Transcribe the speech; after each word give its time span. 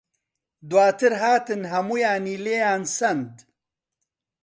دواتر 0.69 1.13
هاتن 1.23 1.61
هەموویانی 1.73 2.41
لێیان 2.45 2.83
سەند. 2.97 3.33